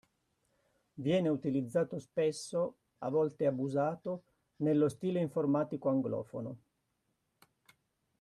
Viene 0.95 1.29
utilizzato 1.29 1.99
spesso 1.99 2.77
(a 3.01 3.09
volte 3.11 3.45
abusato) 3.45 4.23
nello 4.61 4.89
stile 4.89 5.21
informatico 5.21 5.89
anglofono. 5.89 6.57